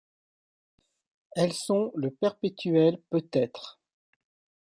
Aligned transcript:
Elles 1.35 1.53
sont 1.53 1.91
le 1.93 2.09
perpétuel 2.09 2.97
peut-être. 3.11 3.79